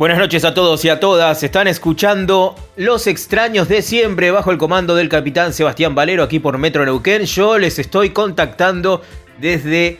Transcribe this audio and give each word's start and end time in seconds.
Buenas 0.00 0.16
noches 0.16 0.46
a 0.46 0.54
todos 0.54 0.82
y 0.86 0.88
a 0.88 0.98
todas. 0.98 1.42
Están 1.42 1.68
escuchando 1.68 2.54
Los 2.74 3.06
extraños 3.06 3.68
de 3.68 3.82
siempre 3.82 4.30
bajo 4.30 4.50
el 4.50 4.56
comando 4.56 4.94
del 4.94 5.10
capitán 5.10 5.52
Sebastián 5.52 5.94
Valero 5.94 6.22
aquí 6.22 6.38
por 6.38 6.56
Metro 6.56 6.86
Neuquén. 6.86 7.26
Yo 7.26 7.58
les 7.58 7.78
estoy 7.78 8.08
contactando 8.08 9.02
desde 9.38 9.98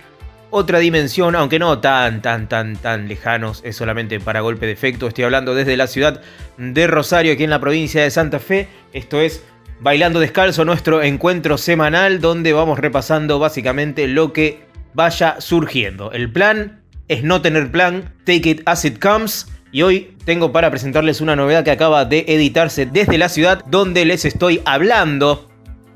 otra 0.48 0.78
dimensión, 0.78 1.36
aunque 1.36 1.58
no 1.58 1.80
tan, 1.80 2.22
tan, 2.22 2.48
tan, 2.48 2.76
tan 2.76 3.08
lejanos. 3.08 3.60
Es 3.62 3.76
solamente 3.76 4.20
para 4.20 4.40
golpe 4.40 4.64
de 4.64 4.72
efecto. 4.72 5.06
Estoy 5.06 5.24
hablando 5.24 5.54
desde 5.54 5.76
la 5.76 5.86
ciudad 5.86 6.22
de 6.56 6.86
Rosario, 6.86 7.34
aquí 7.34 7.44
en 7.44 7.50
la 7.50 7.60
provincia 7.60 8.02
de 8.02 8.10
Santa 8.10 8.38
Fe. 8.38 8.68
Esto 8.94 9.20
es 9.20 9.44
Bailando 9.80 10.18
Descalzo, 10.18 10.64
nuestro 10.64 11.02
encuentro 11.02 11.58
semanal 11.58 12.22
donde 12.22 12.54
vamos 12.54 12.78
repasando 12.78 13.38
básicamente 13.38 14.08
lo 14.08 14.32
que 14.32 14.64
vaya 14.94 15.42
surgiendo. 15.42 16.10
El 16.12 16.32
plan 16.32 16.80
es 17.08 17.22
no 17.22 17.42
tener 17.42 17.70
plan. 17.70 18.14
Take 18.24 18.48
it 18.48 18.62
as 18.64 18.86
it 18.86 18.98
comes 18.98 19.46
y 19.72 19.82
hoy 19.82 20.14
tengo 20.24 20.52
para 20.52 20.70
presentarles 20.70 21.20
una 21.20 21.36
novedad 21.36 21.64
que 21.64 21.70
acaba 21.70 22.04
de 22.04 22.24
editarse 22.28 22.86
desde 22.86 23.18
la 23.18 23.28
ciudad 23.28 23.64
donde 23.66 24.04
les 24.04 24.24
estoy 24.24 24.60
hablando 24.64 25.49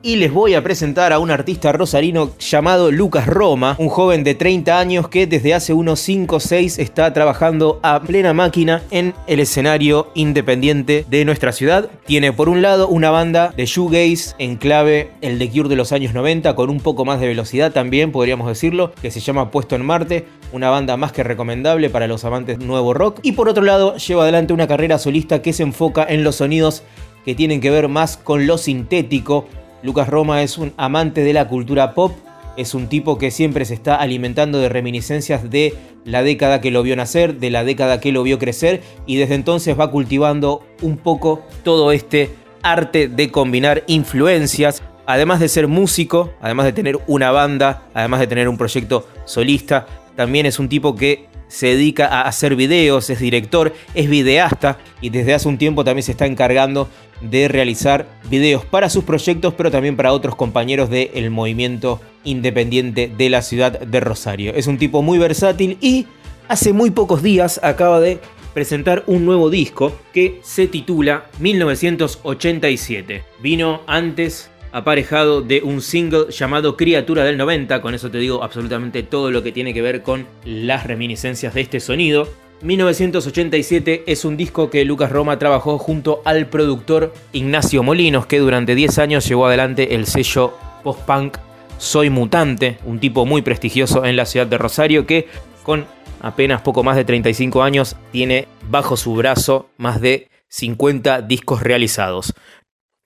y 0.04 0.16
les 0.16 0.30
voy 0.30 0.52
a 0.52 0.62
presentar 0.62 1.14
a 1.14 1.18
un 1.18 1.30
artista 1.30 1.72
rosarino 1.72 2.30
llamado 2.38 2.92
Lucas 2.92 3.26
Roma, 3.26 3.74
un 3.78 3.88
joven 3.88 4.22
de 4.22 4.34
30 4.34 4.78
años 4.78 5.08
que 5.08 5.26
desde 5.26 5.54
hace 5.54 5.72
unos 5.72 5.98
5 6.00 6.36
o 6.36 6.40
6 6.40 6.78
está 6.78 7.10
trabajando 7.14 7.80
a 7.82 8.02
plena 8.02 8.34
máquina 8.34 8.82
en 8.90 9.14
el 9.26 9.40
escenario 9.40 10.08
independiente 10.14 11.06
de 11.08 11.24
nuestra 11.24 11.52
ciudad. 11.52 11.88
Tiene 12.04 12.34
por 12.34 12.50
un 12.50 12.60
lado 12.60 12.86
una 12.88 13.10
banda 13.10 13.54
de 13.56 13.64
shoegaze 13.64 14.34
en 14.38 14.56
clave 14.56 15.10
el 15.22 15.38
de 15.38 15.48
Cure 15.48 15.70
de 15.70 15.76
los 15.76 15.90
años 15.92 16.12
90 16.12 16.54
con 16.54 16.68
un 16.68 16.80
poco 16.80 17.06
más 17.06 17.18
de 17.18 17.28
velocidad 17.28 17.72
también 17.72 18.12
podríamos 18.12 18.46
decirlo, 18.46 18.92
que 19.00 19.10
se 19.10 19.20
llama 19.20 19.50
Puesto 19.50 19.74
en 19.74 19.86
Marte, 19.86 20.26
una 20.52 20.68
banda 20.68 20.98
más 20.98 21.12
que 21.12 21.22
recomendable 21.22 21.88
para 21.88 22.08
los 22.08 22.26
amantes 22.26 22.58
nuevo 22.58 22.92
rock. 22.92 23.20
Y 23.22 23.32
por 23.32 23.48
otro 23.48 23.64
lado 23.64 23.96
lleva 23.96 24.24
adelante 24.24 24.52
una 24.52 24.68
carrera 24.68 24.98
solista 24.98 25.40
que 25.40 25.54
se 25.54 25.62
enfoca 25.62 26.04
en 26.06 26.24
los 26.24 26.36
sonidos 26.36 26.82
que 27.24 27.34
tienen 27.34 27.62
que 27.62 27.70
ver 27.70 27.88
más 27.88 28.18
con 28.18 28.46
lo 28.46 28.58
sintético, 28.58 29.46
Lucas 29.84 30.08
Roma 30.08 30.42
es 30.42 30.56
un 30.56 30.72
amante 30.78 31.22
de 31.22 31.34
la 31.34 31.46
cultura 31.46 31.92
pop, 31.92 32.12
es 32.56 32.72
un 32.72 32.88
tipo 32.88 33.18
que 33.18 33.30
siempre 33.30 33.66
se 33.66 33.74
está 33.74 33.96
alimentando 33.96 34.58
de 34.58 34.70
reminiscencias 34.70 35.50
de 35.50 35.74
la 36.06 36.22
década 36.22 36.62
que 36.62 36.70
lo 36.70 36.82
vio 36.82 36.96
nacer, 36.96 37.38
de 37.38 37.50
la 37.50 37.64
década 37.64 38.00
que 38.00 38.10
lo 38.10 38.22
vio 38.22 38.38
crecer 38.38 38.80
y 39.04 39.16
desde 39.16 39.34
entonces 39.34 39.78
va 39.78 39.90
cultivando 39.90 40.64
un 40.80 40.96
poco 40.96 41.42
todo 41.64 41.92
este 41.92 42.30
arte 42.62 43.08
de 43.08 43.30
combinar 43.30 43.84
influencias. 43.86 44.82
Además 45.04 45.38
de 45.38 45.48
ser 45.48 45.68
músico, 45.68 46.32
además 46.40 46.64
de 46.64 46.72
tener 46.72 46.98
una 47.06 47.30
banda, 47.30 47.82
además 47.92 48.20
de 48.20 48.26
tener 48.26 48.48
un 48.48 48.56
proyecto 48.56 49.06
solista, 49.26 49.86
también 50.16 50.46
es 50.46 50.58
un 50.58 50.70
tipo 50.70 50.96
que 50.96 51.26
se 51.48 51.68
dedica 51.68 52.06
a 52.06 52.22
hacer 52.22 52.56
videos, 52.56 53.10
es 53.10 53.18
director, 53.18 53.74
es 53.94 54.08
videasta 54.08 54.78
y 55.00 55.10
desde 55.10 55.34
hace 55.34 55.46
un 55.46 55.58
tiempo 55.58 55.84
también 55.84 56.02
se 56.02 56.12
está 56.12 56.26
encargando 56.26 56.88
de 57.20 57.48
realizar 57.48 58.06
videos 58.28 58.64
para 58.64 58.90
sus 58.90 59.04
proyectos, 59.04 59.54
pero 59.54 59.70
también 59.70 59.96
para 59.96 60.12
otros 60.12 60.36
compañeros 60.36 60.90
del 60.90 61.30
movimiento 61.30 62.00
independiente 62.24 63.10
de 63.16 63.30
la 63.30 63.42
ciudad 63.42 63.78
de 63.78 64.00
Rosario. 64.00 64.52
Es 64.54 64.66
un 64.66 64.78
tipo 64.78 65.02
muy 65.02 65.18
versátil 65.18 65.78
y 65.80 66.06
hace 66.48 66.72
muy 66.72 66.90
pocos 66.90 67.22
días 67.22 67.60
acaba 67.62 68.00
de 68.00 68.18
presentar 68.54 69.02
un 69.06 69.26
nuevo 69.26 69.50
disco 69.50 69.92
que 70.12 70.40
se 70.42 70.66
titula 70.68 71.26
1987. 71.40 73.24
Vino 73.40 73.82
antes 73.86 74.50
aparejado 74.74 75.40
de 75.40 75.62
un 75.62 75.80
single 75.80 76.26
llamado 76.30 76.76
Criatura 76.76 77.24
del 77.24 77.36
90, 77.36 77.80
con 77.80 77.94
eso 77.94 78.10
te 78.10 78.18
digo 78.18 78.42
absolutamente 78.42 79.04
todo 79.04 79.30
lo 79.30 79.42
que 79.42 79.52
tiene 79.52 79.72
que 79.72 79.82
ver 79.82 80.02
con 80.02 80.26
las 80.44 80.84
reminiscencias 80.84 81.54
de 81.54 81.60
este 81.60 81.78
sonido. 81.78 82.28
1987 82.62 84.04
es 84.06 84.24
un 84.24 84.36
disco 84.36 84.70
que 84.70 84.84
Lucas 84.84 85.10
Roma 85.10 85.38
trabajó 85.38 85.78
junto 85.78 86.22
al 86.24 86.48
productor 86.48 87.12
Ignacio 87.32 87.82
Molinos, 87.82 88.26
que 88.26 88.38
durante 88.38 88.74
10 88.74 88.98
años 88.98 89.28
llevó 89.28 89.46
adelante 89.46 89.94
el 89.94 90.06
sello 90.06 90.54
post-punk 90.82 91.38
Soy 91.78 92.10
Mutante, 92.10 92.78
un 92.84 93.00
tipo 93.00 93.26
muy 93.26 93.42
prestigioso 93.42 94.04
en 94.04 94.16
la 94.16 94.24
ciudad 94.24 94.46
de 94.46 94.58
Rosario 94.58 95.06
que 95.06 95.26
con 95.62 95.86
apenas 96.22 96.62
poco 96.62 96.82
más 96.82 96.96
de 96.96 97.04
35 97.04 97.62
años 97.62 97.96
tiene 98.12 98.48
bajo 98.70 98.96
su 98.96 99.14
brazo 99.14 99.68
más 99.76 100.00
de 100.00 100.28
50 100.48 101.22
discos 101.22 101.62
realizados. 101.62 102.32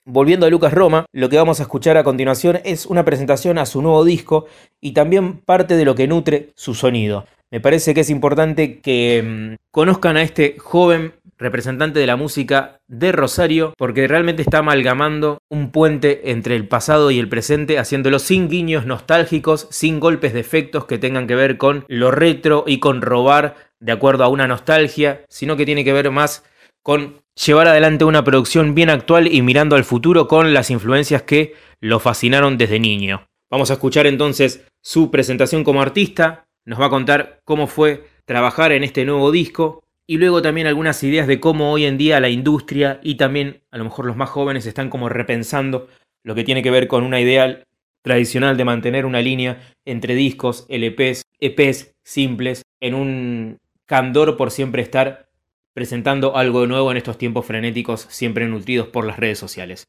Volviendo 0.05 0.45
a 0.45 0.49
Lucas 0.49 0.73
Roma, 0.73 1.05
lo 1.11 1.29
que 1.29 1.37
vamos 1.37 1.59
a 1.59 1.63
escuchar 1.63 1.97
a 1.97 2.03
continuación 2.03 2.61
es 2.63 2.85
una 2.85 3.05
presentación 3.05 3.57
a 3.57 3.65
su 3.65 3.81
nuevo 3.81 4.03
disco 4.05 4.45
y 4.79 4.93
también 4.93 5.37
parte 5.37 5.75
de 5.75 5.85
lo 5.85 5.95
que 5.95 6.07
nutre 6.07 6.51
su 6.55 6.73
sonido. 6.73 7.25
Me 7.51 7.59
parece 7.59 7.93
que 7.93 8.01
es 8.01 8.09
importante 8.09 8.79
que 8.79 9.23
mm, 9.23 9.55
conozcan 9.71 10.17
a 10.17 10.21
este 10.21 10.57
joven 10.59 11.13
representante 11.39 11.99
de 11.99 12.05
la 12.05 12.17
música 12.17 12.81
de 12.87 13.11
Rosario, 13.11 13.73
porque 13.77 14.07
realmente 14.07 14.41
está 14.41 14.59
amalgamando 14.59 15.39
un 15.49 15.71
puente 15.71 16.31
entre 16.31 16.55
el 16.55 16.67
pasado 16.67 17.11
y 17.11 17.17
el 17.17 17.29
presente, 17.29 17.79
haciéndolo 17.79 18.19
sin 18.19 18.49
guiños 18.49 18.85
nostálgicos, 18.85 19.67
sin 19.71 19.99
golpes 19.99 20.33
de 20.33 20.41
efectos 20.41 20.85
que 20.85 20.97
tengan 20.97 21.27
que 21.27 21.35
ver 21.35 21.57
con 21.57 21.85
lo 21.87 22.11
retro 22.11 22.65
y 22.67 22.79
con 22.79 23.01
robar 23.01 23.55
de 23.79 23.93
acuerdo 23.93 24.25
a 24.25 24.27
una 24.27 24.47
nostalgia, 24.47 25.23
sino 25.29 25.55
que 25.55 25.65
tiene 25.65 25.85
que 25.85 25.93
ver 25.93 26.11
más 26.11 26.43
con 26.83 27.21
llevar 27.45 27.67
adelante 27.67 28.03
una 28.03 28.23
producción 28.23 28.75
bien 28.75 28.89
actual 28.89 29.33
y 29.33 29.41
mirando 29.41 29.77
al 29.77 29.85
futuro 29.85 30.27
con 30.27 30.53
las 30.53 30.69
influencias 30.69 31.23
que 31.23 31.53
lo 31.79 31.99
fascinaron 31.99 32.57
desde 32.57 32.79
niño. 32.79 33.27
Vamos 33.49 33.71
a 33.71 33.73
escuchar 33.73 34.05
entonces 34.07 34.65
su 34.81 35.09
presentación 35.09 35.63
como 35.63 35.81
artista, 35.81 36.45
nos 36.69 36.79
va 36.79 36.85
a 36.85 36.91
contar 36.91 37.41
cómo 37.45 37.65
fue 37.65 38.05
trabajar 38.25 38.71
en 38.71 38.83
este 38.83 39.03
nuevo 39.03 39.31
disco 39.31 39.83
y 40.05 40.17
luego 40.17 40.43
también 40.43 40.67
algunas 40.67 41.03
ideas 41.03 41.25
de 41.25 41.39
cómo 41.39 41.71
hoy 41.71 41.85
en 41.85 41.97
día 41.97 42.19
la 42.19 42.29
industria 42.29 42.99
y 43.01 43.15
también 43.15 43.63
a 43.71 43.79
lo 43.79 43.85
mejor 43.85 44.05
los 44.05 44.15
más 44.15 44.29
jóvenes 44.29 44.67
están 44.67 44.91
como 44.91 45.09
repensando 45.09 45.87
lo 46.23 46.35
que 46.35 46.43
tiene 46.43 46.61
que 46.61 46.69
ver 46.69 46.87
con 46.87 47.03
una 47.03 47.19
idea 47.19 47.63
tradicional 48.03 48.55
de 48.55 48.65
mantener 48.65 49.07
una 49.07 49.19
línea 49.19 49.73
entre 49.83 50.13
discos, 50.13 50.67
LPs, 50.69 51.23
EPs 51.39 51.95
simples, 52.03 52.61
en 52.79 52.93
un 52.93 53.57
candor 53.87 54.37
por 54.37 54.51
siempre 54.51 54.83
estar 54.83 55.27
presentando 55.73 56.37
algo 56.37 56.67
nuevo 56.67 56.91
en 56.91 56.97
estos 56.97 57.17
tiempos 57.17 57.47
frenéticos, 57.47 58.01
siempre 58.09 58.47
nutridos 58.47 58.89
por 58.89 59.07
las 59.07 59.17
redes 59.17 59.39
sociales. 59.39 59.87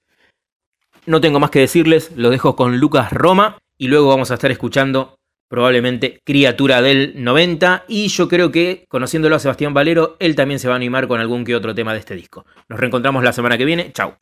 No 1.04 1.20
tengo 1.20 1.40
más 1.40 1.50
que 1.50 1.60
decirles, 1.60 2.10
lo 2.16 2.30
dejo 2.30 2.56
con 2.56 2.78
Lucas 2.78 3.12
Roma 3.12 3.58
y 3.76 3.88
luego 3.88 4.08
vamos 4.08 4.30
a 4.30 4.34
estar 4.34 4.50
escuchando 4.50 5.19
probablemente 5.50 6.22
Criatura 6.24 6.80
del 6.80 7.12
90 7.16 7.84
y 7.88 8.06
yo 8.06 8.28
creo 8.28 8.52
que 8.52 8.84
conociéndolo 8.88 9.34
a 9.34 9.40
Sebastián 9.40 9.74
Valero, 9.74 10.16
él 10.20 10.36
también 10.36 10.60
se 10.60 10.68
va 10.68 10.74
a 10.74 10.76
animar 10.76 11.08
con 11.08 11.20
algún 11.20 11.44
que 11.44 11.56
otro 11.56 11.74
tema 11.74 11.92
de 11.92 11.98
este 11.98 12.14
disco. 12.14 12.46
Nos 12.68 12.78
reencontramos 12.78 13.24
la 13.24 13.32
semana 13.32 13.58
que 13.58 13.64
viene, 13.64 13.92
chao. 13.92 14.14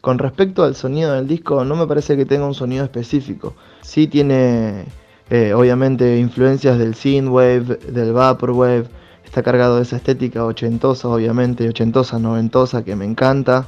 Con 0.00 0.18
respecto 0.18 0.64
al 0.64 0.74
sonido 0.74 1.12
del 1.12 1.28
disco, 1.28 1.62
no 1.62 1.76
me 1.76 1.86
parece 1.86 2.16
que 2.16 2.24
tenga 2.24 2.46
un 2.46 2.54
sonido 2.54 2.84
específico. 2.84 3.54
Sí 3.82 4.06
tiene 4.06 4.86
eh, 5.28 5.52
obviamente 5.52 6.16
influencias 6.18 6.78
del 6.78 6.94
synthwave, 6.94 7.76
del 7.90 8.14
vaporwave, 8.14 8.86
está 9.26 9.42
cargado 9.42 9.76
de 9.76 9.82
esa 9.82 9.96
estética 9.96 10.42
ochentosa, 10.42 11.08
obviamente, 11.08 11.68
ochentosa, 11.68 12.18
noventosa, 12.18 12.82
que 12.82 12.96
me 12.96 13.04
encanta, 13.04 13.66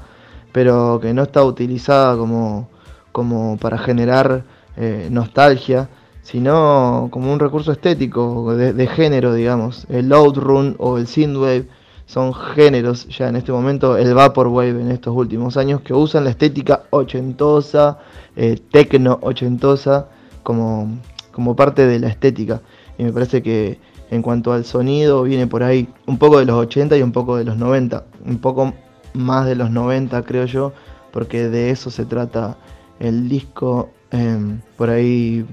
pero 0.53 0.99
que 1.03 1.13
no 1.13 1.25
está 1.25 1.45
utilizada 1.45 2.17
como, 2.17 2.71
como 3.13 3.59
para 3.59 3.77
generar 3.77 4.56
eh, 4.77 5.09
nostalgia, 5.11 5.89
sino 6.23 7.09
como 7.11 7.33
un 7.33 7.39
recurso 7.39 7.73
estético, 7.73 8.55
de, 8.55 8.87
género, 8.87 9.35
digamos. 9.35 9.87
El 9.89 10.09
load 10.09 10.37
run 10.37 10.77
o 10.79 10.99
el 10.99 11.07
synthwave 11.07 11.69
son 12.07 12.35
géneros 12.35 13.07
ya 13.09 13.29
en 13.29 13.37
este 13.37 13.53
momento, 13.53 13.97
el 13.97 14.15
vaporwave 14.15 14.81
en 14.81 14.91
estos 14.91 15.15
últimos 15.17 15.57
años, 15.57 15.81
que 15.81 15.95
usan 15.95 16.25
la 16.25 16.31
estética 16.31 16.85
ochentosa, 16.91 17.99
eh, 18.37 18.61
tecno 18.71 19.19
ochentosa, 19.23 20.09
como 20.43 20.99
como 21.37 21.55
parte 21.55 21.87
de 21.87 21.99
la 21.99 22.09
estética. 22.09 22.63
Y 22.97 23.05
me 23.05 23.13
parece 23.13 23.43
que 23.43 23.79
en 24.11 24.23
cuanto 24.23 24.55
al 24.55 24.65
sonido 24.65 25.23
viene 25.23 25.47
por 25.47 25.63
ahí 25.63 25.87
un 26.07 26.17
poco 26.17 26.39
de 26.39 26.47
los 26.47 26.57
80 26.57 26.97
y 26.97 27.03
un 27.03 27.13
poco 27.13 27.37
de 27.37 27.45
los 27.45 27.59
90. 27.59 28.05
Un 28.25 28.39
poco 28.39 28.73
más 29.13 29.45
de 29.45 29.55
los 29.55 29.71
90 29.71 30.23
creo 30.23 30.47
yo, 30.47 30.73
porque 31.13 31.51
de 31.51 31.69
eso 31.71 31.91
se 31.91 32.07
trata 32.07 32.57
el 33.01 33.29
disco. 33.29 33.91
Em, 34.11 34.61
por 34.77 34.91
ahí 34.91 35.47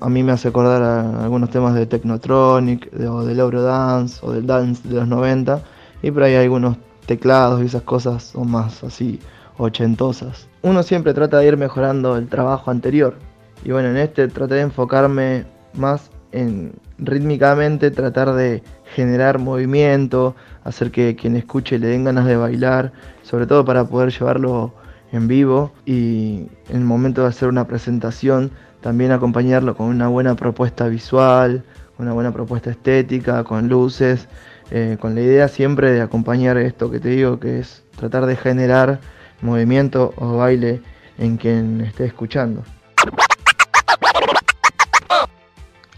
a 0.00 0.08
mí 0.08 0.22
me 0.22 0.32
hace 0.32 0.48
acordar 0.48 0.82
algunos 0.82 1.50
temas 1.50 1.74
de 1.74 1.86
Technotronic 1.86 2.90
o 3.08 3.24
del 3.24 3.38
Eurodance 3.38 4.18
o 4.22 4.32
del 4.32 4.46
Dance 4.46 4.88
de 4.88 4.96
los 4.96 5.08
90. 5.08 5.62
Y 6.02 6.10
por 6.10 6.22
ahí 6.22 6.34
algunos 6.34 6.76
teclados 7.06 7.62
y 7.62 7.66
esas 7.66 7.82
cosas 7.82 8.22
son 8.22 8.50
más 8.50 8.82
así 8.84 9.18
ochentosas. 9.58 10.48
Uno 10.62 10.82
siempre 10.82 11.14
trata 11.14 11.38
de 11.38 11.48
ir 11.48 11.56
mejorando 11.56 12.16
el 12.16 12.28
trabajo 12.28 12.70
anterior. 12.70 13.16
Y 13.64 13.72
bueno, 13.72 13.88
en 13.88 13.98
este 13.98 14.28
traté 14.28 14.54
de 14.54 14.60
enfocarme 14.62 15.44
más 15.74 16.10
en 16.32 16.72
rítmicamente 16.98 17.90
tratar 17.90 18.32
de 18.34 18.62
generar 18.94 19.38
movimiento, 19.38 20.34
hacer 20.64 20.90
que 20.90 21.16
quien 21.16 21.36
escuche 21.36 21.78
le 21.78 21.88
den 21.88 22.04
ganas 22.04 22.26
de 22.26 22.36
bailar, 22.36 22.92
sobre 23.22 23.46
todo 23.46 23.64
para 23.64 23.84
poder 23.84 24.10
llevarlo 24.10 24.72
en 25.12 25.28
vivo 25.28 25.72
y 25.84 26.46
en 26.68 26.76
el 26.76 26.84
momento 26.84 27.22
de 27.22 27.28
hacer 27.28 27.48
una 27.48 27.66
presentación 27.66 28.50
también 28.80 29.12
acompañarlo 29.12 29.76
con 29.76 29.88
una 29.88 30.08
buena 30.08 30.34
propuesta 30.36 30.88
visual, 30.88 31.64
una 31.98 32.12
buena 32.12 32.32
propuesta 32.32 32.70
estética, 32.70 33.44
con 33.44 33.68
luces, 33.68 34.26
eh, 34.70 34.96
con 35.00 35.14
la 35.14 35.20
idea 35.20 35.48
siempre 35.48 35.92
de 35.92 36.00
acompañar 36.00 36.56
esto 36.56 36.90
que 36.90 36.98
te 36.98 37.10
digo, 37.10 37.38
que 37.38 37.58
es 37.58 37.82
tratar 37.96 38.26
de 38.26 38.36
generar 38.36 39.00
movimiento 39.42 40.14
o 40.16 40.36
baile 40.36 40.80
en 41.18 41.36
quien 41.36 41.82
esté 41.82 42.06
escuchando. 42.06 42.62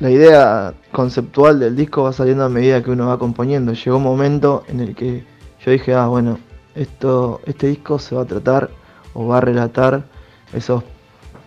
La 0.00 0.10
idea 0.10 0.74
conceptual 0.90 1.60
del 1.60 1.76
disco 1.76 2.02
va 2.02 2.12
saliendo 2.12 2.44
a 2.44 2.48
medida 2.48 2.82
que 2.82 2.90
uno 2.90 3.06
va 3.06 3.18
componiendo. 3.20 3.72
Llegó 3.72 3.98
un 3.98 4.02
momento 4.02 4.64
en 4.66 4.80
el 4.80 4.96
que 4.96 5.24
yo 5.64 5.70
dije, 5.70 5.94
ah, 5.94 6.08
bueno, 6.08 6.40
esto, 6.74 7.40
este 7.46 7.68
disco 7.68 8.00
se 8.00 8.16
va 8.16 8.22
a 8.22 8.24
tratar 8.24 8.70
o 9.14 9.26
va 9.26 9.38
a 9.38 9.40
relatar 9.40 10.04
esos 10.52 10.84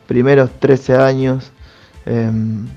primeros 0.08 0.52
13 0.60 0.98
años, 0.98 1.52
em, 2.06 2.68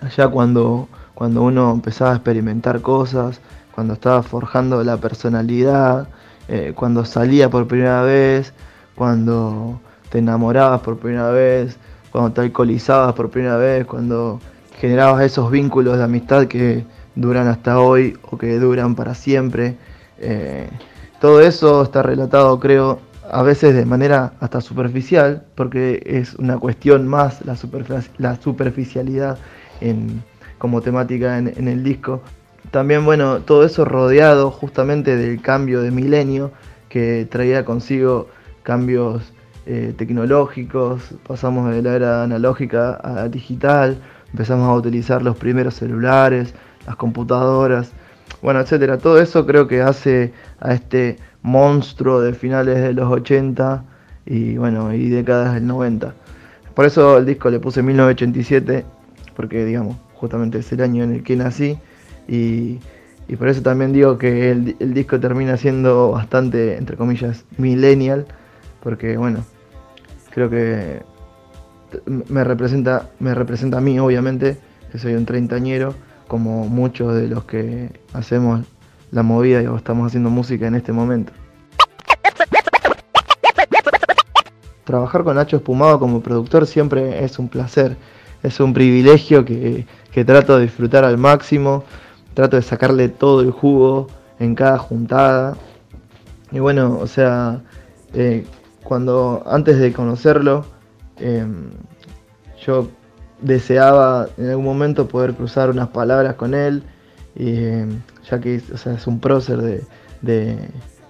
allá 0.00 0.28
cuando, 0.28 0.88
cuando 1.14 1.42
uno 1.42 1.72
empezaba 1.72 2.12
a 2.12 2.14
experimentar 2.14 2.80
cosas, 2.80 3.40
cuando 3.74 3.94
estaba 3.94 4.22
forjando 4.22 4.82
la 4.84 4.96
personalidad, 4.98 6.08
eh, 6.48 6.72
cuando 6.74 7.04
salía 7.04 7.48
por 7.48 7.66
primera 7.66 8.02
vez, 8.02 8.52
cuando 8.94 9.80
te 10.10 10.18
enamorabas 10.18 10.80
por 10.82 10.98
primera 10.98 11.30
vez, 11.30 11.78
cuando 12.10 12.32
te 12.32 12.42
alcoholizabas 12.42 13.14
por 13.14 13.30
primera 13.30 13.56
vez, 13.56 13.86
cuando 13.86 14.40
generabas 14.78 15.22
esos 15.22 15.50
vínculos 15.50 15.96
de 15.96 16.04
amistad 16.04 16.46
que 16.46 16.84
duran 17.14 17.48
hasta 17.48 17.80
hoy 17.80 18.18
o 18.30 18.36
que 18.36 18.58
duran 18.58 18.94
para 18.94 19.14
siempre. 19.14 19.76
Eh, 20.18 20.68
todo 21.20 21.40
eso 21.40 21.82
está 21.82 22.02
relatado, 22.02 22.58
creo, 22.58 22.98
a 23.30 23.42
veces 23.42 23.74
de 23.74 23.84
manera 23.84 24.32
hasta 24.40 24.60
superficial, 24.60 25.44
porque 25.54 26.02
es 26.04 26.34
una 26.34 26.58
cuestión 26.58 27.06
más 27.06 27.40
la, 27.44 28.36
superficialidad 28.36 29.38
como 30.58 30.80
temática 30.80 31.38
en, 31.38 31.68
el 31.68 31.82
disco. 31.84 32.22
También, 32.70 33.04
bueno, 33.04 33.40
todo 33.40 33.64
eso 33.64 33.84
rodeado 33.84 34.50
justamente 34.50 35.16
del 35.16 35.40
cambio 35.42 35.82
de 35.82 35.90
milenio 35.90 36.52
que 36.88 37.26
traía 37.30 37.64
consigo 37.64 38.28
cambios 38.62 39.32
eh, 39.66 39.94
tecnológicos, 39.96 41.14
pasamos 41.26 41.72
de 41.72 41.82
la 41.82 41.94
era 41.94 42.22
analógica 42.22 43.00
a 43.02 43.28
digital, 43.28 43.96
empezamos 44.30 44.68
a 44.68 44.74
utilizar 44.74 45.22
los 45.22 45.36
primeros 45.36 45.74
celulares, 45.74 46.54
las 46.86 46.96
computadoras, 46.96 47.92
bueno, 48.40 48.60
etcétera. 48.60 48.98
Todo 48.98 49.20
eso 49.20 49.46
creo 49.46 49.68
que 49.68 49.82
hace 49.82 50.32
a 50.60 50.74
este 50.74 51.16
monstruo 51.42 52.20
de 52.20 52.32
finales 52.34 52.80
de 52.80 52.92
los 52.92 53.10
80 53.10 53.84
y 54.26 54.56
bueno, 54.56 54.92
y 54.94 55.08
décadas 55.08 55.54
del 55.54 55.66
90. 55.66 56.14
Por 56.74 56.86
eso 56.86 57.18
el 57.18 57.26
disco 57.26 57.50
le 57.50 57.60
puse 57.60 57.82
1987, 57.82 58.84
porque 59.36 59.64
digamos, 59.64 59.96
justamente 60.14 60.58
es 60.58 60.72
el 60.72 60.80
año 60.80 61.04
en 61.04 61.12
el 61.12 61.22
que 61.22 61.36
nací 61.36 61.78
y, 62.28 62.78
por 63.38 63.48
eso 63.48 63.62
también 63.62 63.94
digo 63.94 64.18
que 64.18 64.50
el, 64.50 64.76
el, 64.78 64.92
disco 64.92 65.18
termina 65.18 65.56
siendo 65.56 66.10
bastante, 66.10 66.76
entre 66.76 66.98
comillas, 66.98 67.46
millennial, 67.56 68.26
porque 68.82 69.16
bueno, 69.16 69.42
creo 70.30 70.50
que 70.50 71.00
me 72.06 72.44
representa, 72.44 73.08
me 73.20 73.34
representa 73.34 73.78
a 73.78 73.80
mí, 73.80 73.98
obviamente, 73.98 74.58
que 74.90 74.98
soy 74.98 75.14
un 75.14 75.24
treintañero, 75.24 75.94
como 76.28 76.68
muchos 76.68 77.14
de 77.14 77.28
los 77.28 77.44
que 77.44 78.00
hacemos 78.12 78.66
la 79.12 79.22
movida 79.22 79.62
y 79.62 79.76
estamos 79.76 80.08
haciendo 80.08 80.30
música 80.30 80.66
en 80.66 80.74
este 80.74 80.90
momento. 80.90 81.32
Trabajar 84.82 85.22
con 85.22 85.36
Nacho 85.36 85.58
Espumado 85.58 86.00
como 86.00 86.20
productor 86.20 86.66
siempre 86.66 87.24
es 87.24 87.38
un 87.38 87.48
placer, 87.48 87.96
es 88.42 88.58
un 88.58 88.74
privilegio 88.74 89.44
que, 89.44 89.86
trato 90.26 90.56
de 90.56 90.64
disfrutar 90.64 91.04
al 91.04 91.18
máximo, 91.18 91.84
trato 92.34 92.56
de 92.56 92.62
sacarle 92.62 93.08
todo 93.08 93.42
el 93.42 93.52
jugo 93.52 94.08
en 94.40 94.56
cada 94.56 94.78
juntada. 94.78 95.56
Y 96.50 96.58
bueno, 96.58 96.98
o 97.00 97.06
sea, 97.06 97.60
eh, 98.12 98.44
cuando 98.82 99.44
antes 99.46 99.78
de 99.78 99.92
conocerlo, 99.92 100.66
Em, 101.22 101.70
yo 102.66 102.88
deseaba 103.40 104.28
en 104.36 104.50
algún 104.50 104.64
momento 104.64 105.06
poder 105.06 105.34
cruzar 105.34 105.70
unas 105.70 105.88
palabras 105.88 106.34
con 106.34 106.52
él, 106.52 106.82
ya 107.34 108.40
que 108.40 108.56
es 108.56 109.06
un 109.06 109.20
prócer 109.20 109.82
de, 110.20 110.58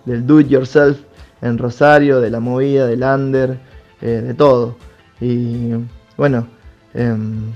del 0.04 0.26
do 0.26 0.40
it 0.40 0.48
yourself 0.48 0.98
en 1.40 1.58
Rosario, 1.58 2.20
de 2.20 2.30
la 2.30 2.40
movida, 2.40 2.86
del 2.86 3.02
under, 3.02 3.58
eh, 4.00 4.22
de 4.24 4.34
todo. 4.34 4.76
Y 5.20 5.72
bueno, 6.16 6.46
em, 6.94 7.52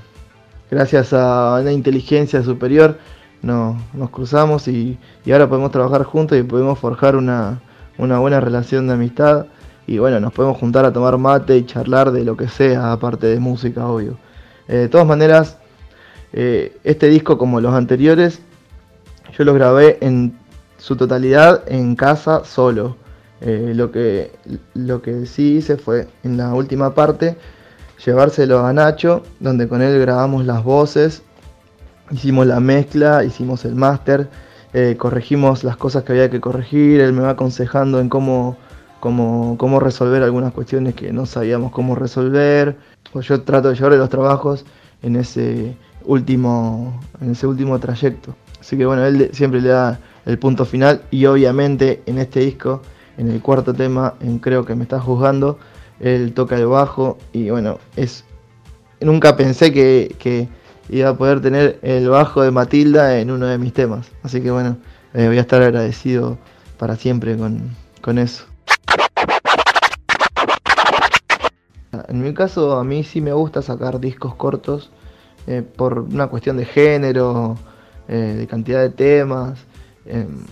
gracias 0.71 1.13
a 1.13 1.59
una 1.61 1.73
inteligencia 1.73 2.43
superior 2.43 2.99
nos 3.43 4.11
cruzamos 4.11 4.67
y, 4.69 4.99
ahora 5.31 5.49
podemos 5.49 5.71
trabajar 5.71 6.03
juntos 6.05 6.37
y 6.39 6.43
podemos 6.43 6.79
forjar 6.79 7.17
una, 7.17 7.61
una 7.99 8.19
buena 8.19 8.41
relación 8.41 8.89
de 8.89 8.95
amistad 8.95 9.47
y 9.87 9.99
bueno, 9.99 10.19
nos 10.19 10.33
podemos 10.33 10.59
juntar 10.59 10.85
a 10.85 10.93
tomar 10.93 11.17
mate 11.17 11.57
y 11.57 11.65
charlar 11.65 12.11
de 12.11 12.25
lo 12.25 12.37
que 12.37 12.49
sea, 12.49 12.93
aparte 12.93 13.29
de 13.29 13.39
música, 13.39 13.87
obvio. 13.87 14.19
Eh, 14.67 14.77
de 14.77 14.89
todas 14.89 15.07
maneras, 15.07 15.59
eh, 16.33 16.77
este 16.83 17.09
disco, 17.09 17.39
como 17.39 17.61
los 17.61 17.73
anteriores, 17.73 18.41
yo 19.37 19.45
lo 19.45 19.55
grabé 19.55 19.99
en 20.01 20.39
su 20.79 20.97
totalidad 20.97 21.63
en 21.67 21.97
casa 21.97 22.45
solo. 22.45 22.97
Eh, 23.41 23.73
lo, 23.75 23.91
que, 23.93 24.33
lo 24.75 25.03
que 25.03 25.27
sí 25.27 25.57
hice 25.57 25.77
fue, 25.77 26.09
en 26.25 26.37
la 26.37 26.55
última 26.55 26.95
parte, 26.95 27.37
llevárselo 28.05 28.65
a 28.65 28.73
Nacho, 28.73 29.23
donde 29.41 29.69
con 29.69 29.83
él 29.83 29.99
grabamos 30.01 30.47
las 30.47 30.65
voces, 30.65 31.23
hicimos 32.11 32.47
la 32.47 32.61
mezcla, 32.61 33.25
hicimos 33.25 33.65
el 33.65 33.75
máster, 33.75 34.29
corregimos 34.99 35.65
las 35.65 35.79
cosas 35.79 36.05
que 36.05 36.13
había 36.13 36.29
que 36.29 36.41
corregir, 36.41 37.01
él 37.01 37.15
me 37.15 37.23
va 37.23 37.31
aconsejando 37.31 37.99
en 37.99 38.11
cómo 38.11 38.59
cómo, 39.01 39.81
resolver 39.81 40.23
algunas 40.23 40.53
cuestiones 40.53 40.95
que 40.95 41.13
no 41.13 41.27
sabíamos 41.27 41.73
cómo 41.73 41.95
resolver. 41.95 42.77
Pues 43.13 43.27
yo 43.27 43.43
trato 43.43 43.69
de 43.69 43.75
llevarle 43.75 43.99
los 43.99 44.09
trabajos 44.09 44.65
en 45.03 45.17
ese 45.17 45.77
último, 46.05 47.01
en 47.21 47.33
ese 47.33 47.47
último 47.47 47.79
trayecto. 47.79 48.35
Así 48.67 48.77
que 48.77 48.85
bueno, 48.85 49.07
él 49.07 49.31
siempre 49.33 49.61
le 49.61 49.69
da 49.69 50.01
el 50.25 50.41
punto 50.41 50.65
final 50.65 51.01
y 51.13 51.25
obviamente 51.27 52.03
en 52.07 52.19
este 52.19 52.41
disco, 52.41 52.83
en 53.17 53.31
el 53.31 53.41
cuarto 53.41 53.73
tema, 53.73 54.15
en 54.19 54.41
Creo 54.41 54.65
que 54.65 54.75
me 54.75 54.83
está 54.83 54.99
juzgando, 54.99 55.57
él 56.01 56.33
toca 56.35 56.57
el 56.57 56.67
bajo 56.67 57.17
y 57.33 57.49
bueno, 57.51 57.79
es 57.95 58.25
nunca 59.01 59.37
pensé 59.37 59.73
que, 59.73 60.49
iba 60.89 61.11
a 61.11 61.17
poder 61.17 61.41
tener 61.41 61.79
el 61.83 62.09
bajo 62.09 62.43
de 62.43 62.51
Matilda 62.51 63.21
en 63.21 63.31
uno 63.31 63.47
de 63.47 63.57
mis 63.57 63.73
temas. 63.73 64.11
Así 64.25 64.41
que 64.41 64.51
bueno, 64.51 64.79
eh, 65.15 65.29
voy 65.29 65.39
a 65.39 65.43
estar 65.43 65.63
agradecido 65.63 66.37
para 66.77 66.97
siempre 66.97 67.37
con, 67.37 67.71
con 68.01 68.19
eso. 68.19 68.47
En 72.09 72.21
mi 72.21 72.35
caso, 72.35 72.77
a 72.79 72.83
mí 72.83 73.05
sí 73.05 73.21
me 73.21 73.33
gusta 73.33 73.63
sacar 73.63 74.01
discos 74.01 74.35
cortos 74.35 74.91
eh, 75.47 75.63
por 75.63 76.01
una 76.01 76.27
cuestión 76.27 76.57
de 76.57 76.65
género, 76.65 77.57
eh, 78.09 78.35
de 78.39 78.47
cantidad 78.47 78.81
de 78.81 78.91
temas. 78.91 79.59
Em, 80.05 80.45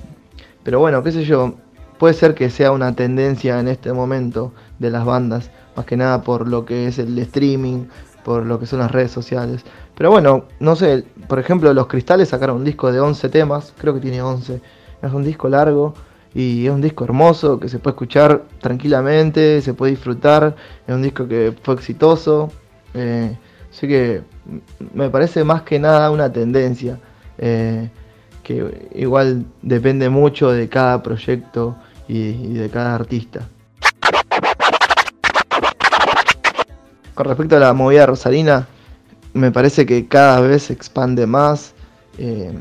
pero 0.62 0.80
bueno, 0.80 1.02
qué 1.02 1.12
sé 1.12 1.24
yo, 1.24 1.54
puede 1.98 2.14
ser 2.14 2.34
que 2.34 2.50
sea 2.50 2.72
una 2.72 2.94
tendencia 2.94 3.60
en 3.60 3.68
este 3.68 3.92
momento 3.92 4.52
de 4.78 4.90
las 4.90 5.04
bandas, 5.04 5.50
más 5.76 5.86
que 5.86 5.96
nada 5.96 6.22
por 6.22 6.48
lo 6.48 6.64
que 6.64 6.88
es 6.88 6.98
el 6.98 7.18
streaming, 7.18 7.86
por 8.24 8.46
lo 8.46 8.58
que 8.58 8.66
son 8.66 8.80
las 8.80 8.90
redes 8.90 9.10
sociales. 9.10 9.64
Pero 9.94 10.10
bueno, 10.10 10.44
no 10.58 10.74
sé, 10.74 11.04
por 11.28 11.38
ejemplo, 11.38 11.72
Los 11.72 11.86
Cristales 11.86 12.30
sacaron 12.30 12.56
un 12.56 12.64
disco 12.64 12.90
de 12.90 13.00
11 13.00 13.28
temas, 13.28 13.72
creo 13.78 13.94
que 13.94 14.00
tiene 14.00 14.22
11. 14.22 14.60
Es 15.02 15.12
un 15.12 15.22
disco 15.22 15.48
largo 15.48 15.94
y 16.34 16.66
es 16.66 16.72
un 16.72 16.80
disco 16.80 17.04
hermoso 17.04 17.60
que 17.60 17.68
se 17.68 17.78
puede 17.78 17.92
escuchar 17.92 18.44
tranquilamente, 18.60 19.60
se 19.62 19.74
puede 19.74 19.92
disfrutar, 19.92 20.56
es 20.86 20.94
un 20.94 21.02
disco 21.02 21.28
que 21.28 21.54
fue 21.62 21.74
exitoso, 21.74 22.50
eh, 22.94 23.36
así 23.70 23.86
que 23.86 24.22
me 24.92 25.10
parece 25.10 25.44
más 25.44 25.62
que 25.62 25.78
nada 25.78 26.10
una 26.10 26.32
tendencia, 26.32 26.98
eh, 27.38 27.90
que 28.42 28.90
igual 28.94 29.46
depende 29.62 30.08
mucho 30.08 30.50
de 30.50 30.68
cada 30.68 31.02
proyecto 31.02 31.76
y, 32.08 32.54
de 32.54 32.68
cada 32.70 32.94
artista. 32.94 33.48
Con 37.14 37.26
respecto 37.26 37.56
a 37.56 37.60
la 37.60 37.72
movida 37.72 38.06
rosarina, 38.06 38.66
me 39.32 39.50
parece 39.50 39.86
que 39.86 40.06
cada 40.06 40.40
vez 40.40 40.64
se 40.64 40.72
expande 40.72 41.26
más. 41.26 41.74
Eh, 42.18 42.52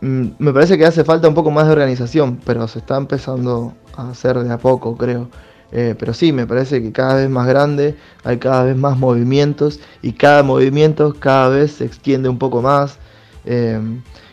Mm, 0.00 0.32
me 0.38 0.52
parece 0.52 0.76
que 0.76 0.84
hace 0.84 1.04
falta 1.04 1.28
un 1.28 1.34
poco 1.34 1.50
más 1.50 1.66
de 1.66 1.72
organización, 1.72 2.38
pero 2.44 2.68
se 2.68 2.80
está 2.80 2.96
empezando 2.96 3.74
a 3.96 4.10
hacer 4.10 4.38
de 4.38 4.52
a 4.52 4.58
poco, 4.58 4.96
creo. 4.96 5.28
Eh, 5.72 5.94
pero 5.98 6.14
sí, 6.14 6.32
me 6.32 6.46
parece 6.46 6.80
que 6.82 6.92
cada 6.92 7.16
vez 7.16 7.30
más 7.30 7.46
grande, 7.48 7.96
hay 8.24 8.38
cada 8.38 8.64
vez 8.64 8.76
más 8.76 8.96
movimientos 8.98 9.80
y 10.02 10.12
cada 10.12 10.42
movimiento 10.42 11.14
cada 11.18 11.48
vez 11.48 11.72
se 11.72 11.84
extiende 11.84 12.28
un 12.28 12.38
poco 12.38 12.62
más. 12.62 12.98
Eh, 13.46 13.80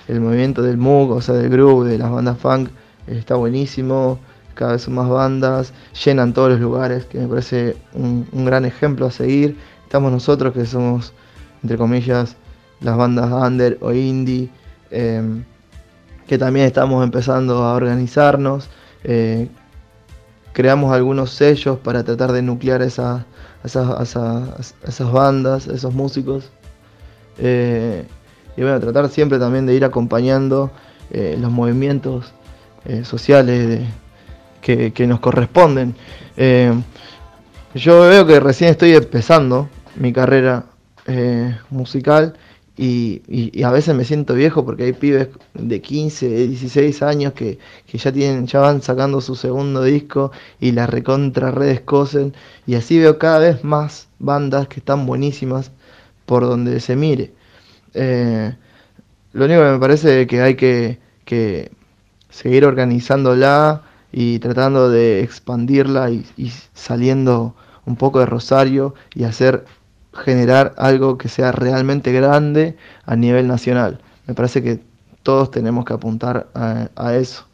el 0.07 0.19
movimiento 0.19 0.61
del 0.61 0.77
Moog, 0.77 1.11
o 1.11 1.21
sea, 1.21 1.35
del 1.35 1.49
groove, 1.49 1.89
de 1.89 1.97
las 1.97 2.11
bandas 2.11 2.37
funk, 2.37 2.69
está 3.07 3.35
buenísimo. 3.35 4.19
Cada 4.55 4.73
vez 4.73 4.83
son 4.83 4.95
más 4.95 5.09
bandas, 5.09 5.73
llenan 6.05 6.33
todos 6.33 6.51
los 6.51 6.59
lugares, 6.59 7.05
que 7.05 7.19
me 7.19 7.27
parece 7.27 7.75
un, 7.93 8.27
gran 8.45 8.65
ejemplo 8.65 9.07
a 9.07 9.11
seguir. 9.11 9.57
Estamos 9.83 10.11
nosotros 10.11 10.53
que 10.53 10.65
somos, 10.65 11.13
entre 11.63 11.77
comillas, 11.77 12.35
las 12.81 12.97
bandas 12.97 13.31
under 13.31 13.77
o 13.81 13.93
indie, 13.93 14.49
em, 14.91 15.43
que 16.27 16.37
también 16.37 16.65
estamos 16.67 17.03
empezando 17.03 17.63
a 17.63 17.73
organizarnos. 17.73 18.69
Eh, 19.03 19.49
creamos 20.53 20.93
algunos 20.93 21.31
sellos 21.31 21.79
para 21.79 22.03
tratar 22.03 22.31
de 22.31 22.41
nuclear 22.41 22.81
esas, 22.81 23.25
esas, 23.63 25.11
bandas, 25.11 25.67
esos 25.67 25.93
músicos. 25.93 26.51
Eh, 27.39 28.05
y 28.57 28.61
bueno, 28.61 28.79
tratar 28.79 29.09
siempre 29.09 29.39
también 29.39 29.65
de 29.65 29.75
ir 29.75 29.85
acompañando 29.85 30.71
eh, 31.11 31.37
los 31.39 31.51
movimientos 31.51 32.33
sociales 33.03 33.87
que, 34.59 34.91
que, 34.91 35.07
nos 35.07 35.21
corresponden. 35.21 35.95
yo 37.75 38.01
veo 38.01 38.27
que 38.27 38.41
recién 38.41 38.71
estoy 38.71 38.93
empezando 38.93 39.69
mi 39.95 40.11
carrera 40.11 40.65
musical 41.69 42.33
y, 42.75 43.63
a 43.63 43.71
veces 43.71 43.95
me 43.95 44.03
siento 44.03 44.33
viejo 44.33 44.65
porque 44.65 44.83
hay 44.85 44.93
pibes 44.93 45.29
de 45.53 45.81
15, 45.81 46.27
de 46.27 46.47
16 46.47 47.03
años 47.03 47.33
que, 47.33 47.59
ya 47.91 48.11
tienen, 48.11 48.47
ya 48.47 48.59
van 48.59 48.81
sacando 48.81 49.21
su 49.21 49.35
segundo 49.35 49.83
disco 49.83 50.31
y 50.59 50.71
la 50.71 50.87
recontra 50.87 51.51
redes 51.51 51.81
cosen. 51.81 52.33
Y 52.65 52.75
así 52.75 52.97
veo 52.97 53.19
cada 53.19 53.39
vez 53.39 53.63
más 53.63 54.07
bandas 54.19 54.67
que 54.67 54.79
están 54.79 55.05
buenísimas 55.05 55.71
por 56.25 56.43
donde 56.43 56.79
se 56.79 56.95
mire. 56.95 57.31
Eh, 57.93 58.55
lo 59.33 59.45
único 59.45 59.61
que 59.61 59.71
me 59.71 59.79
parece 59.79 60.21
es 60.21 60.27
que 60.27 60.41
hay 60.41 60.55
que, 60.55 60.99
que 61.25 61.71
seguir 62.29 62.65
organizándola 62.65 63.83
y 64.11 64.39
tratando 64.39 64.89
de 64.89 65.21
expandirla 65.21 66.11
y, 66.11 66.25
y 66.37 66.51
saliendo 66.73 67.55
un 67.85 67.95
poco 67.95 68.19
de 68.19 68.25
Rosario 68.25 68.93
y 69.15 69.23
hacer 69.23 69.65
generar 70.13 70.73
algo 70.77 71.17
que 71.17 71.29
sea 71.29 71.51
realmente 71.51 72.11
grande 72.11 72.77
a 73.05 73.15
nivel 73.15 73.47
nacional. 73.47 73.99
Me 74.27 74.33
parece 74.33 74.61
que 74.61 74.79
todos 75.23 75.51
tenemos 75.51 75.85
que 75.85 75.93
apuntar 75.93 76.47
a, 76.53 77.15
eso. 77.15 77.47